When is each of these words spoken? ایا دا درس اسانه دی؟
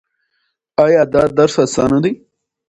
ایا 0.83 1.01
دا 1.13 1.21
درس 1.37 1.55
اسانه 1.63 1.99
دی؟ 2.03 2.11